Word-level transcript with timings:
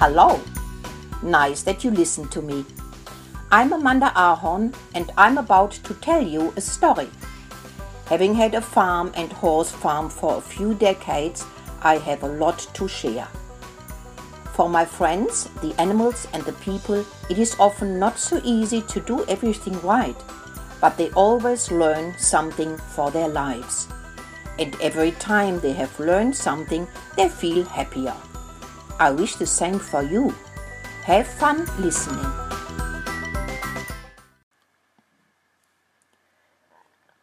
Hello! 0.00 0.40
Nice 1.24 1.64
that 1.64 1.82
you 1.82 1.90
listen 1.90 2.28
to 2.28 2.40
me. 2.40 2.64
I'm 3.50 3.72
Amanda 3.72 4.12
Ahorn 4.14 4.72
and 4.94 5.10
I'm 5.18 5.38
about 5.38 5.72
to 5.72 5.92
tell 5.94 6.22
you 6.24 6.52
a 6.56 6.60
story. 6.60 7.10
Having 8.06 8.36
had 8.36 8.54
a 8.54 8.60
farm 8.60 9.10
and 9.16 9.32
horse 9.32 9.72
farm 9.72 10.08
for 10.08 10.36
a 10.36 10.40
few 10.40 10.74
decades, 10.74 11.44
I 11.82 11.96
have 11.96 12.22
a 12.22 12.28
lot 12.28 12.68
to 12.74 12.86
share. 12.86 13.26
For 14.52 14.68
my 14.68 14.84
friends, 14.84 15.48
the 15.62 15.74
animals 15.80 16.28
and 16.32 16.44
the 16.44 16.52
people, 16.52 17.04
it 17.28 17.40
is 17.40 17.56
often 17.58 17.98
not 17.98 18.20
so 18.20 18.40
easy 18.44 18.82
to 18.82 19.00
do 19.00 19.24
everything 19.24 19.80
right, 19.80 20.22
but 20.80 20.96
they 20.96 21.10
always 21.10 21.72
learn 21.72 22.14
something 22.18 22.76
for 22.94 23.10
their 23.10 23.28
lives. 23.28 23.88
And 24.60 24.76
every 24.80 25.10
time 25.10 25.58
they 25.58 25.72
have 25.72 25.98
learned 25.98 26.36
something, 26.36 26.86
they 27.16 27.28
feel 27.28 27.64
happier. 27.64 28.14
I 29.00 29.12
wish 29.12 29.36
the 29.36 29.46
same 29.46 29.78
for 29.78 30.02
you. 30.02 30.34
Have 31.04 31.28
fun 31.28 31.68
listening. 31.78 32.26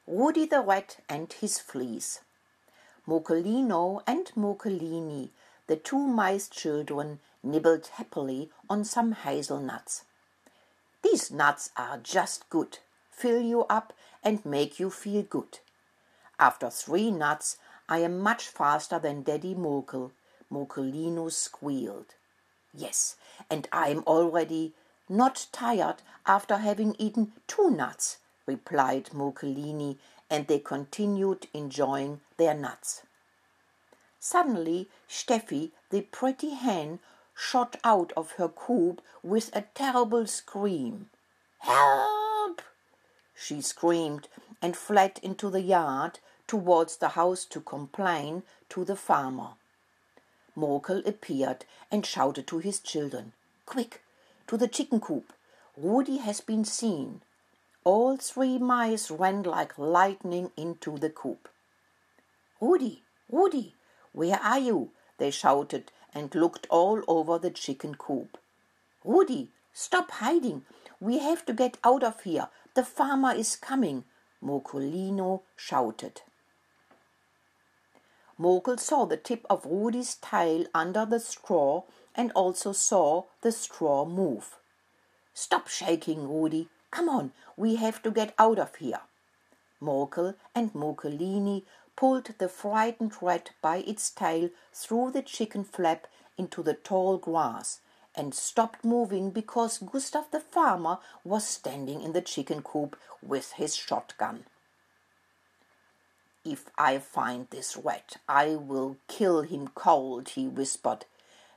Rudi 0.08 0.46
the 0.46 0.62
Rat 0.62 0.98
and 1.10 1.34
his 1.34 1.60
Fleas. 1.60 2.22
Murkelino 3.06 4.02
and 4.08 4.32
Murkelini, 4.38 5.32
the 5.68 5.76
two 5.76 6.00
mice 6.00 6.48
children, 6.48 7.20
nibbled 7.44 7.88
happily 7.96 8.50
on 8.70 8.86
some 8.86 9.12
hazelnuts. 9.12 10.06
These 11.04 11.30
nuts 11.30 11.72
are 11.76 11.98
just 11.98 12.50
good, 12.50 12.78
fill 13.12 13.42
you 13.42 13.66
up 13.66 13.92
and 14.24 14.46
make 14.46 14.80
you 14.80 14.90
feel 14.90 15.24
good. 15.24 15.60
After 16.40 16.70
three 16.70 17.12
nuts, 17.12 17.58
I 17.90 18.00
am 18.00 18.20
much 18.20 18.48
faster 18.48 18.98
than 18.98 19.24
Daddy 19.24 19.54
Murkel, 19.54 20.12
Murkelino 20.56 21.30
squealed. 21.30 22.16
Yes, 22.74 23.18
and 23.50 23.68
I'm 23.74 24.04
already 24.08 24.74
not 25.10 25.48
tired 25.52 26.02
after 26.26 26.58
having 26.58 26.96
eaten 26.98 27.34
two 27.46 27.70
nuts, 27.70 28.20
replied 28.46 29.10
Murkelini, 29.14 29.98
and 30.30 30.48
they 30.48 30.60
continued 30.60 31.48
enjoying 31.54 32.22
their 32.38 32.54
nuts. 32.54 33.02
Suddenly, 34.18 34.90
Steffi, 35.10 35.72
the 35.90 36.02
pretty 36.04 36.52
hen, 36.52 37.00
shot 37.36 37.76
out 37.84 38.14
of 38.16 38.32
her 38.38 38.48
coop 38.48 39.02
with 39.22 39.54
a 39.54 39.66
terrible 39.74 40.26
scream. 40.26 41.10
Help! 41.60 42.62
she 43.36 43.62
screamed 43.62 44.30
and 44.62 44.78
fled 44.78 45.20
into 45.22 45.50
the 45.50 45.62
yard 45.62 46.20
towards 46.48 46.98
the 46.98 47.10
house 47.10 47.44
to 47.44 47.60
complain 47.60 48.44
to 48.70 48.86
the 48.86 48.96
farmer. 48.96 49.56
Murkel 50.58 51.06
appeared 51.06 51.66
and 51.92 52.06
shouted 52.06 52.48
to 52.48 52.60
his 52.60 52.80
children, 52.80 53.34
Quick, 53.66 54.02
to 54.48 54.58
the 54.58 54.68
chicken 54.68 55.00
coop. 55.00 55.34
Rudi 55.78 56.18
has 56.18 56.40
been 56.42 56.64
seen. 56.64 57.22
All 57.84 58.18
three 58.18 58.58
mice 58.58 59.12
ran 59.12 59.44
like 59.44 59.78
lightning 59.78 60.52
into 60.56 60.98
the 60.98 61.10
coop. 61.10 61.50
Rudi, 62.62 63.04
Rudi, 63.30 63.76
where 64.14 64.40
are 64.42 64.60
you? 64.60 64.92
they 65.18 65.32
shouted 65.32 65.92
and 66.14 66.34
looked 66.34 66.68
all 66.70 67.02
over 67.08 67.38
the 67.38 67.52
chicken 67.52 67.96
coop. 67.96 68.38
Rudi, 69.04 69.50
stop 69.74 70.10
hiding. 70.12 70.64
We 71.00 71.20
have 71.20 71.46
to 71.48 71.54
get 71.54 71.78
out 71.84 72.04
of 72.04 72.24
here. 72.24 72.48
The 72.74 72.84
farmer 72.84 73.34
is 73.34 73.56
coming, 73.56 74.06
Murkelino 74.42 75.42
shouted. 75.56 76.22
Murkel 78.40 78.80
saw 78.80 79.06
the 79.06 79.18
tip 79.18 79.46
of 79.50 79.66
Rudi's 79.66 80.16
tail 80.16 80.66
under 80.74 81.06
the 81.06 81.20
straw 81.20 81.84
and 82.14 82.32
also 82.34 82.74
saw 82.74 83.24
the 83.42 83.52
straw 83.52 84.06
move. 84.06 84.58
Stop 85.34 85.68
shaking, 85.68 86.28
Rudi. 86.28 86.68
Come 86.92 87.10
on, 87.10 87.32
we 87.56 87.76
have 87.76 88.02
to 88.04 88.12
get 88.12 88.34
out 88.38 88.60
of 88.60 88.76
here. 88.76 89.02
Murkel 89.82 90.36
and 90.54 90.74
Murkelini 90.74 91.64
pulled 91.96 92.26
the 92.38 92.50
frightened 92.50 93.14
rat 93.22 93.52
by 93.62 93.78
its 93.78 94.10
tail 94.10 94.50
through 94.74 95.12
the 95.12 95.22
chicken 95.22 95.64
flap 95.64 96.08
into 96.38 96.62
the 96.62 96.74
tall 96.74 97.18
grass 97.18 97.80
and 98.16 98.34
stopped 98.34 98.84
moving 98.84 99.30
because 99.30 99.78
Gustav 99.78 100.32
the 100.32 100.40
farmer 100.40 101.00
was 101.24 101.46
standing 101.46 102.02
in 102.02 102.14
the 102.14 102.22
chicken 102.22 102.62
coop 102.62 102.98
with 103.22 103.54
his 103.54 103.76
shotgun. 103.76 104.46
If 106.48 106.70
I 106.78 107.00
find 107.00 107.50
this 107.50 107.76
rat, 107.76 108.18
I 108.30 108.56
will 108.56 108.98
kill 109.08 109.42
him 109.42 109.70
cold, 109.70 110.30
he 110.30 110.48
whispered. 110.48 111.06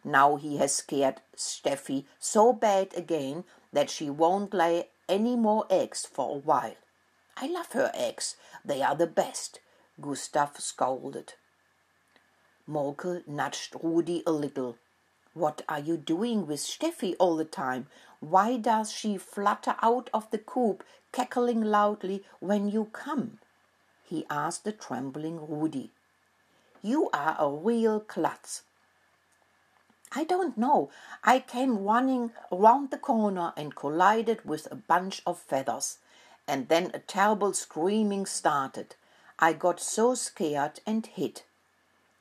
Now 0.02 0.36
he 0.36 0.56
has 0.56 0.74
scared 0.74 1.20
Steffi 1.36 2.06
so 2.18 2.54
bad 2.54 2.94
again 2.96 3.44
that 3.70 3.90
she 3.90 4.08
won't 4.08 4.54
lay 4.54 4.88
any 5.06 5.36
more 5.36 5.66
eggs 5.68 6.06
for 6.06 6.36
a 6.36 6.38
while. 6.38 6.76
I 7.36 7.48
love 7.48 7.72
her 7.72 7.90
eggs, 7.92 8.36
they 8.64 8.82
are 8.82 8.94
the 8.94 9.06
best, 9.06 9.60
Gustav 10.00 10.58
scolded. 10.58 11.34
Murkel 12.66 13.28
nudged 13.28 13.76
Rudi 13.82 14.22
a 14.26 14.32
little. 14.32 14.78
What 15.34 15.60
are 15.68 15.80
you 15.80 15.98
doing 15.98 16.46
with 16.46 16.60
Steffi 16.60 17.14
all 17.18 17.36
the 17.36 17.44
time? 17.44 17.88
Why 18.20 18.56
does 18.56 18.90
she 18.90 19.18
flutter 19.18 19.76
out 19.82 20.08
of 20.14 20.30
the 20.30 20.38
coop, 20.38 20.82
cackling 21.12 21.60
loudly 21.60 22.24
when 22.40 22.68
you 22.70 22.86
come? 22.86 23.38
He 24.08 24.24
asked 24.30 24.64
the 24.64 24.72
trembling 24.72 25.38
Rudi. 25.46 25.90
You 26.82 27.10
are 27.12 27.36
a 27.38 27.50
real 27.50 28.00
klutz. 28.00 28.62
I 30.14 30.24
don't 30.24 30.56
know. 30.56 30.90
I 31.22 31.40
came 31.40 31.84
running 31.84 32.32
round 32.50 32.90
the 32.90 32.96
corner 32.98 33.52
and 33.56 33.74
collided 33.74 34.44
with 34.44 34.66
a 34.70 34.76
bunch 34.76 35.20
of 35.26 35.38
feathers. 35.38 35.98
And 36.46 36.68
then 36.68 36.90
a 36.94 36.98
terrible 36.98 37.52
screaming 37.52 38.24
started. 38.24 38.94
I 39.38 39.52
got 39.52 39.80
so 39.80 40.14
scared 40.14 40.80
and 40.86 41.04
hid. 41.04 41.42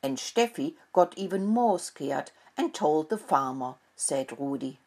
And 0.04 0.18
Steffi 0.18 0.76
got 0.92 1.18
even 1.18 1.46
more 1.46 1.80
scared 1.80 2.32
and 2.58 2.74
told 2.74 3.10
the 3.10 3.18
farmer, 3.18 3.76
said 3.96 4.38
Rudi. 4.38 4.80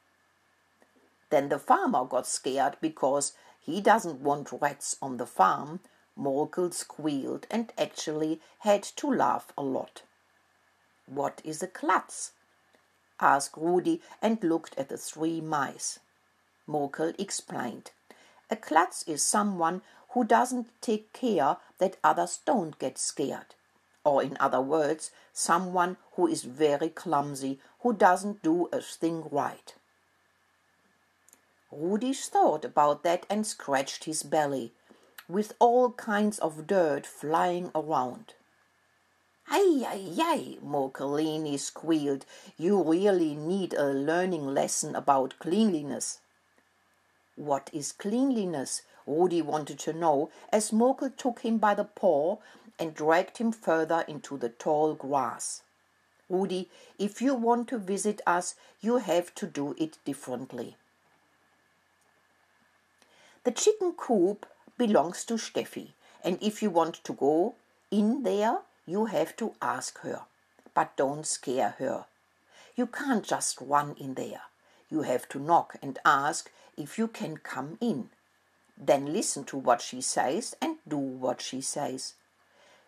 Then 1.31 1.49
the 1.49 1.59
farmer 1.59 2.05
got 2.05 2.27
scared 2.27 2.77
because 2.81 3.33
he 3.61 3.81
doesn't 3.81 4.21
want 4.21 4.53
rats 4.61 4.97
on 5.01 5.17
the 5.17 5.27
farm, 5.27 5.81
Murkel 6.19 6.73
squealed 6.73 7.47
and 7.51 7.73
actually 7.79 8.41
had 8.61 8.83
to 8.83 9.11
laugh 9.11 9.53
a 9.57 9.63
lot. 9.63 10.03
What 11.07 11.41
is 11.45 11.63
a 11.63 11.67
klutz? 11.67 12.33
asked 13.21 13.57
Rudi 13.57 14.01
and 14.23 14.43
looked 14.43 14.77
at 14.79 14.89
the 14.89 14.97
three 14.97 15.41
mice. 15.41 15.99
Murkel 16.69 17.19
explained. 17.19 17.91
A 18.51 18.57
klutz 18.57 19.03
is 19.07 19.23
someone 19.23 19.83
who 20.11 20.25
doesn't 20.25 20.69
take 20.81 21.13
care 21.13 21.57
that 21.79 21.97
others 22.03 22.41
don't 22.45 22.79
get 22.79 22.99
scared. 22.99 23.55
Or, 24.05 24.23
in 24.23 24.37
other 24.41 24.61
words, 24.61 25.11
someone 25.33 25.97
who 26.13 26.27
is 26.27 26.43
very 26.43 26.89
clumsy, 26.89 27.61
who 27.81 27.93
doesn't 27.93 28.43
do 28.43 28.69
a 28.73 28.81
thing 28.81 29.29
right. 29.31 29.75
Rudi 31.71 32.13
thought 32.13 32.65
about 32.65 33.05
that 33.05 33.27
and 33.31 33.47
scratched 33.47 34.05
his 34.05 34.23
belly 34.23 34.73
with 35.31 35.55
all 35.59 35.93
kinds 35.93 36.39
of 36.39 36.67
dirt 36.67 37.07
flying 37.07 37.71
around. 37.75 38.35
Ay, 39.49 39.85
ay, 39.87 40.15
ay, 40.21 40.59
Murkelini 40.65 41.59
squealed. 41.59 42.25
You 42.57 42.83
really 42.83 43.35
need 43.35 43.75
a 43.75 43.87
learning 43.87 44.55
lesson 44.55 44.95
about 44.95 45.39
cleanliness. 45.39 46.21
What 47.37 47.71
is 47.73 47.93
cleanliness? 47.93 48.83
Rudi 49.07 49.43
wanted 49.43 49.79
to 49.81 49.93
know 49.93 50.31
as 50.53 50.71
Murkel 50.71 51.17
took 51.17 51.41
him 51.41 51.59
by 51.59 51.75
the 51.75 51.85
paw 51.85 52.37
and 52.79 52.95
dragged 52.95 53.39
him 53.39 53.51
further 53.51 54.05
into 54.07 54.37
the 54.37 54.49
tall 54.49 54.95
grass. 54.95 55.63
Rudi, 56.29 56.69
if 56.99 57.21
you 57.21 57.35
want 57.35 57.69
to 57.69 57.79
visit 57.79 58.21
us, 58.27 58.55
you 58.81 58.99
have 58.99 59.35
to 59.35 59.47
do 59.47 59.75
it 59.79 59.99
differently. 60.05 60.77
The 63.43 63.51
chicken 63.51 63.95
coop 63.97 64.47
belongs 64.81 65.27
to 65.27 65.35
Steffi, 65.35 65.89
and 66.25 66.39
if 66.41 66.63
you 66.63 66.71
want 66.71 67.05
to 67.05 67.13
go 67.13 67.55
in 67.91 68.23
there, 68.23 68.61
you 68.87 69.05
have 69.05 69.37
to 69.37 69.53
ask 69.61 69.99
her. 69.99 70.23
But 70.73 70.97
don't 70.97 71.27
scare 71.27 71.75
her. 71.79 72.07
You 72.77 72.87
can't 72.87 73.23
just 73.23 73.61
run 73.61 73.95
in 74.01 74.15
there. 74.15 74.41
You 74.89 75.03
have 75.03 75.29
to 75.31 75.39
knock 75.39 75.77
and 75.83 75.99
ask 76.03 76.51
if 76.79 76.97
you 76.97 77.09
can 77.09 77.37
come 77.37 77.77
in. 77.83 78.09
Then 78.79 79.13
listen 79.13 79.45
to 79.53 79.59
what 79.59 79.83
she 79.83 80.01
says 80.01 80.57
and 80.63 80.77
do 80.89 80.97
what 80.97 81.43
she 81.43 81.61
says. 81.61 82.15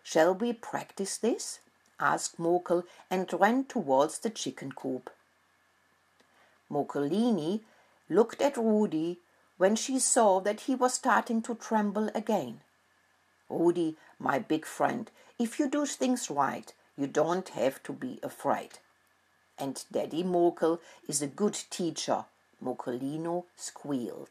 Shall 0.01 0.33
we 0.33 0.51
practice 0.51 1.17
this? 1.17 1.59
asked 1.99 2.39
Murkel 2.39 2.85
and 3.11 3.31
ran 3.39 3.65
towards 3.65 4.17
the 4.17 4.31
chicken 4.31 4.71
coop. 4.71 5.11
Murkelini 6.71 7.61
looked 8.09 8.41
at 8.41 8.57
Rudi 8.57 9.19
when 9.57 9.75
she 9.75 9.99
saw 9.99 10.39
that 10.39 10.61
he 10.61 10.75
was 10.75 10.93
starting 10.93 11.41
to 11.41 11.55
tremble 11.55 12.09
again. 12.15 12.61
Rudi, 13.49 13.95
my 14.19 14.39
big 14.39 14.65
friend, 14.65 15.11
if 15.37 15.59
you 15.59 15.69
do 15.69 15.85
things 15.85 16.29
right, 16.29 16.73
you 16.97 17.07
don't 17.07 17.49
have 17.49 17.81
to 17.83 17.93
be 17.93 18.19
afraid. 18.23 18.79
and 19.57 19.83
Daddy 19.91 20.23
Murkel 20.23 20.79
is 21.07 21.21
a 21.21 21.27
good 21.27 21.57
teacher, 21.69 22.25
Murkelino 22.63 23.45
squealed. 23.55 24.29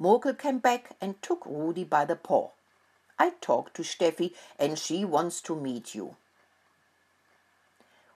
Murkel 0.00 0.38
came 0.38 0.58
back 0.58 0.96
and 1.00 1.20
took 1.22 1.44
Rudi 1.46 1.84
by 1.84 2.04
the 2.04 2.16
paw. 2.16 2.50
I 3.18 3.30
talked 3.40 3.74
to 3.76 3.82
Steffi 3.82 4.32
and 4.58 4.78
she 4.78 5.04
wants 5.04 5.40
to 5.42 5.56
meet 5.56 5.94
you. 5.94 6.16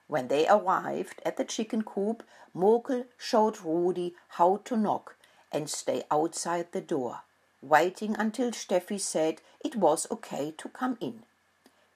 When 0.07 0.27
they 0.27 0.47
arrived 0.47 1.21
at 1.25 1.37
the 1.37 1.45
chicken 1.45 1.83
coop, 1.83 2.23
Murkel 2.55 3.05
showed 3.17 3.61
Rudi 3.61 4.15
how 4.29 4.57
to 4.65 4.77
knock 4.77 5.15
and 5.51 5.69
stay 5.69 6.03
outside 6.09 6.71
the 6.71 6.81
door, 6.81 7.21
waiting 7.61 8.15
until 8.17 8.51
Steffi 8.51 8.99
said 8.99 9.41
it 9.63 9.75
was 9.75 10.09
okay 10.11 10.51
to 10.57 10.69
come 10.69 10.97
in. 10.99 11.23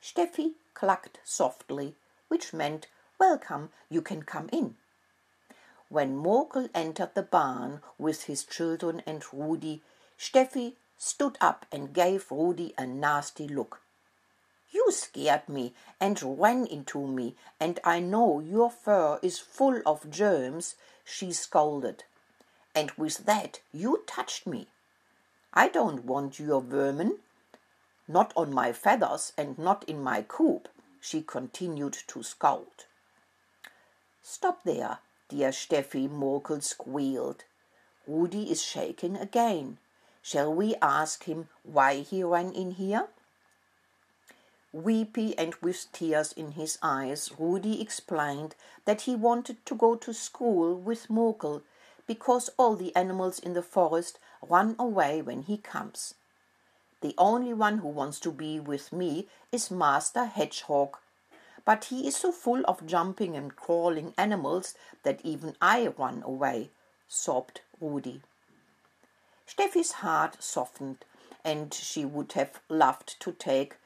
Steffi 0.01 0.53
clucked 0.73 1.19
softly, 1.23 1.95
which 2.27 2.53
meant, 2.53 2.87
Welcome, 3.19 3.69
you 3.89 4.01
can 4.01 4.23
come 4.23 4.49
in. 4.51 4.75
When 5.89 6.17
Murkel 6.17 6.69
entered 6.73 7.15
the 7.15 7.23
barn 7.23 7.81
with 7.97 8.23
his 8.23 8.43
children 8.43 9.01
and 9.05 9.23
Rudi, 9.31 9.81
Steffi 10.17 10.75
stood 10.97 11.37
up 11.39 11.65
and 11.71 11.93
gave 11.93 12.31
Rudi 12.31 12.73
a 12.77 12.85
nasty 12.85 13.47
look. 13.47 13.81
You 14.71 14.91
scared 14.91 15.47
me 15.47 15.73
and 15.99 16.21
ran 16.21 16.65
into 16.65 17.07
me, 17.07 17.35
and 17.59 17.79
I 17.83 17.99
know 17.99 18.39
your 18.39 18.69
fur 18.69 19.19
is 19.21 19.39
full 19.39 19.81
of 19.85 20.09
germs, 20.09 20.75
she 21.05 21.31
scolded. 21.31 22.03
And 22.75 22.91
with 22.91 23.25
that 23.25 23.61
you 23.71 24.03
touched 24.05 24.45
me. 24.45 24.67
I 25.53 25.69
don't 25.69 26.03
want 26.03 26.39
your 26.39 26.61
vermin. 26.61 27.19
Not 28.07 28.33
on 28.35 28.53
my 28.53 28.73
feathers 28.73 29.31
and 29.37 29.57
not 29.57 29.85
in 29.87 30.03
my 30.03 30.21
coop, 30.21 30.67
she 30.99 31.21
continued 31.21 31.97
to 32.07 32.21
scold. 32.21 32.85
Stop 34.21 34.63
there, 34.63 34.99
dear 35.29 35.49
Steffi, 35.49 36.09
Murkel 36.09 36.61
squealed. 36.61 37.45
Rudi 38.05 38.51
is 38.51 38.61
shaking 38.61 39.15
again. 39.15 39.77
Shall 40.21 40.53
we 40.53 40.75
ask 40.81 41.23
him 41.23 41.47
why 41.63 42.01
he 42.01 42.23
ran 42.23 42.51
in 42.51 42.71
here? 42.71 43.07
Weepy 44.73 45.37
and 45.37 45.55
with 45.61 45.91
tears 45.93 46.33
in 46.33 46.51
his 46.51 46.77
eyes, 46.81 47.31
Rudi 47.39 47.81
explained 47.81 48.55
that 48.83 49.01
he 49.01 49.15
wanted 49.15 49.65
to 49.65 49.75
go 49.75 49.95
to 49.95 50.13
school 50.13 50.75
with 50.75 51.07
Murkel 51.07 51.61
because 52.07 52.49
all 52.57 52.75
the 52.75 52.95
animals 52.95 53.39
in 53.39 53.53
the 53.53 53.61
forest 53.61 54.19
run 54.41 54.75
away 54.77 55.21
when 55.21 55.43
he 55.43 55.57
comes. 55.57 56.13
The 57.01 57.15
only 57.17 57.53
one 57.53 57.79
who 57.79 57.87
wants 57.87 58.19
to 58.21 58.31
be 58.31 58.59
with 58.59 58.91
me 58.91 59.27
is 59.51 59.69
Master 59.69 60.25
Hedgehog, 60.25 60.97
but 61.65 61.85
he 61.85 62.07
is 62.07 62.15
so 62.15 62.31
full 62.31 62.63
of 62.65 62.85
jumping 62.85 63.35
and 63.35 63.55
crawling 63.55 64.13
animals 64.17 64.75
that 65.03 65.19
even 65.23 65.55
I 65.61 65.87
run 65.87 66.23
away, 66.23 66.69
sobbed 67.07 67.61
Rudi. 67.81 68.21
Steffi's 69.45 69.93
heart 69.93 70.41
softened, 70.43 71.05
and 71.43 71.73
she 71.73 72.05
would 72.05 72.31
have 72.33 72.59
loved 72.69 73.19
to 73.21 73.31
take 73.31 73.77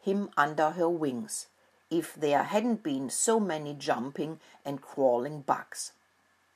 him 0.00 0.30
under 0.36 0.70
her 0.70 0.88
wings 0.88 1.46
if 1.90 2.14
there 2.14 2.44
hadn't 2.44 2.82
been 2.82 3.10
so 3.10 3.40
many 3.40 3.74
jumping 3.74 4.40
and 4.64 4.82
crawling 4.82 5.40
bugs. 5.40 5.92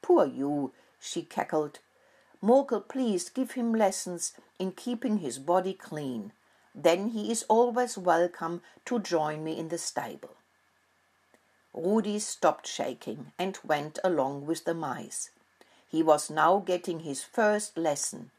Poor 0.03 0.27
you, 0.27 0.73
she 1.05 1.23
cackled. 1.23 1.81
Murkel, 2.41 2.87
please 2.87 3.29
give 3.29 3.53
him 3.53 3.75
lessons 3.75 4.33
in 4.59 4.71
keeping 4.73 5.19
his 5.19 5.39
body 5.39 5.75
clean. 5.75 6.33
Then 6.75 7.09
he 7.09 7.31
is 7.31 7.45
always 7.49 7.99
welcome 7.99 8.63
to 8.85 9.01
join 9.01 9.43
me 9.43 9.59
in 9.59 9.69
the 9.69 9.79
stable. 9.79 10.37
Rudi 11.75 12.19
stopped 12.19 12.67
shaking 12.67 13.33
and 13.39 13.59
went 13.65 13.99
along 14.05 14.47
with 14.47 14.65
the 14.65 14.75
mice. 14.75 15.31
He 15.89 16.03
was 16.03 16.31
now 16.31 16.59
getting 16.59 17.01
his 17.01 17.25
first 17.25 17.77
lesson. 17.77 18.31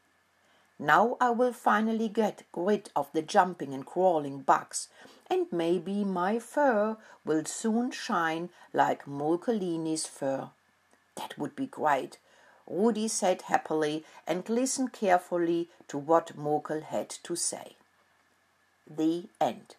Now 0.78 1.16
I 1.20 1.30
will 1.30 1.52
finally 1.52 2.08
get 2.08 2.44
rid 2.54 2.90
of 2.96 3.12
the 3.12 3.22
jumping 3.22 3.74
and 3.74 3.84
crawling 3.86 4.40
bugs, 4.40 4.88
and 5.30 5.46
maybe 5.52 6.04
my 6.04 6.38
fur 6.38 6.96
will 7.24 7.44
soon 7.44 7.90
shine 7.90 8.50
like 8.72 9.06
Murkelini's 9.06 10.06
fur. 10.06 10.50
That 11.16 11.38
would 11.38 11.54
be 11.54 11.66
great, 11.66 12.18
Rudi 12.66 13.08
said 13.08 13.42
happily 13.42 14.04
and 14.26 14.48
listened 14.48 14.92
carefully 14.92 15.68
to 15.88 15.98
what 15.98 16.36
Murkel 16.36 16.82
had 16.82 17.10
to 17.10 17.36
say. 17.36 17.76
The 18.86 19.28
end. 19.40 19.76